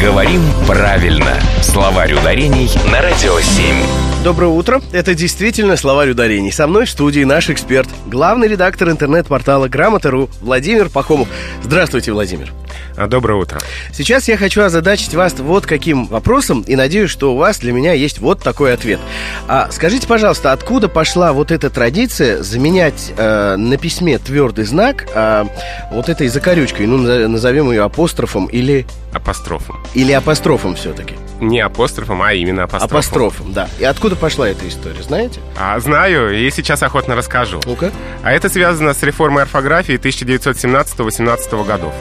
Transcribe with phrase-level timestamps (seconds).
[0.00, 1.40] Говорим правильно.
[1.60, 3.74] Словарь ударений на Радио 7.
[4.22, 4.80] Доброе утро.
[4.92, 6.52] Это действительно словарь ударений.
[6.52, 11.28] Со мной в студии наш эксперт, главный редактор интернет-портала Грамота.ру Владимир Пахомов.
[11.64, 12.52] Здравствуйте, Владимир.
[12.96, 13.60] А, доброе утро.
[13.92, 17.92] Сейчас я хочу озадачить вас вот каким вопросом, и надеюсь, что у вас для меня
[17.92, 19.00] есть вот такой ответ.
[19.48, 25.46] А скажите, пожалуйста, откуда пошла вот эта традиция заменять э, на письме твердый знак э,
[25.90, 28.86] вот этой закорючкой, ну, назовем ее апострофом или...
[29.14, 29.82] Апострофом.
[29.94, 31.14] Или апострофом все-таки?
[31.40, 32.96] Не апострофом, а именно апострофом.
[32.98, 33.68] Апострофом, да.
[33.78, 35.40] И откуда пошла эта история, знаете?
[35.56, 37.58] А, знаю, и сейчас охотно расскажу.
[37.64, 37.90] Ну-ка.
[38.22, 41.94] А это связано с реформой орфографии 1917-18 годов.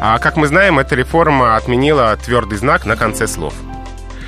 [0.00, 3.54] А, как мы знаем, эта реформа отменила твердый знак на конце слов.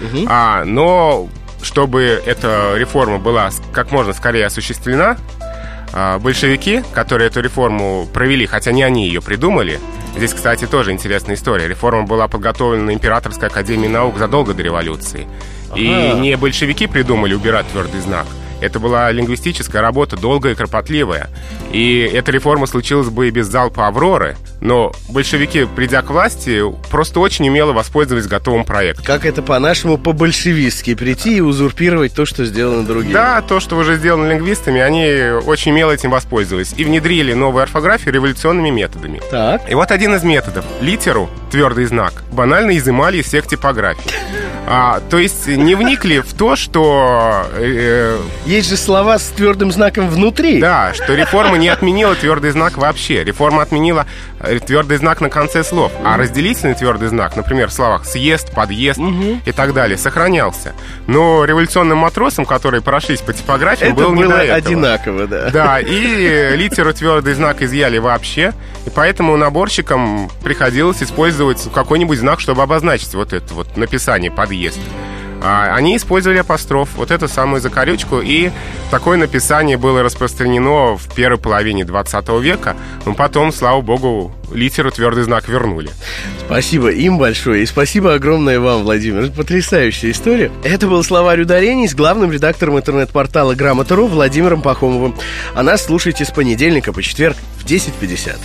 [0.00, 0.26] Угу.
[0.28, 1.28] А, но
[1.66, 5.18] чтобы эта реформа была как можно скорее осуществлена,
[5.92, 9.80] а, большевики, которые эту реформу провели, хотя не они ее придумали,
[10.16, 11.68] здесь, кстати, тоже интересная история.
[11.68, 15.26] Реформа была подготовлена Императорской академией наук задолго до революции.
[15.70, 15.80] Ага.
[15.80, 18.26] И не большевики придумали убирать твердый знак,
[18.60, 21.28] это была лингвистическая работа, долгая и кропотливая.
[21.72, 27.20] И эта реформа случилась бы и без залпа «Авроры», но большевики, придя к власти, просто
[27.20, 29.04] очень умело воспользовались готовым проектом.
[29.04, 33.12] Как это по-нашему по-большевистски прийти и узурпировать то, что сделано другими.
[33.12, 36.74] Да, то, что уже сделано лингвистами, они очень умело этим воспользовались.
[36.76, 39.20] И внедрили новую орфографию революционными методами.
[39.30, 39.70] Так.
[39.70, 40.64] И вот один из методов.
[40.80, 44.10] Литеру, твердый знак, банально изымали из всех типографий.
[44.68, 47.46] А, то есть не вникли в то, что...
[47.54, 50.60] Э, Есть же слова с твердым знаком внутри.
[50.60, 53.22] Да, что реформа не отменила твердый знак вообще.
[53.22, 54.06] Реформа отменила
[54.40, 55.92] э, твердый знак на конце слов.
[56.04, 59.40] А разделительный твердый знак, например, в словах съезд, подъезд угу.
[59.44, 60.74] и так далее, сохранялся.
[61.06, 64.56] Но революционным матросам, которые прошлись по типографии, было не было до этого.
[64.56, 65.50] одинаково, да.
[65.50, 68.52] Да, и литеру твердый знак изъяли вообще.
[68.84, 74.80] И поэтому наборщикам приходилось использовать какой-нибудь знак, чтобы обозначить вот это вот написание подъезд есть.
[75.42, 78.50] А, они использовали апостроф, вот эту самую закорючку, и
[78.90, 85.24] такое написание было распространено в первой половине 20 века, но потом, слава богу, литеру твердый
[85.24, 85.90] знак вернули.
[86.46, 89.24] Спасибо им большое, и спасибо огромное вам, Владимир.
[89.24, 90.50] Это потрясающая история.
[90.64, 95.14] Это был словарь ударений с главным редактором интернет-портала Грамота.ру Владимиром Пахомовым.
[95.54, 98.36] А нас слушайте с понедельника по четверг в 10.50.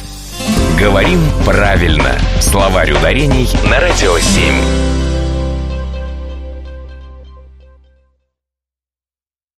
[0.78, 2.18] Говорим правильно.
[2.40, 5.11] Словарь ударений на Радио 7.